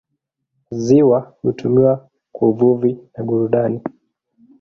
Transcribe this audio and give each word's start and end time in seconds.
Ziwa 0.83 1.19
hutumiwa 1.41 1.93
kwa 2.33 2.43
uvuvi 2.49 2.91
na 3.13 3.21
burudani. 3.27 3.81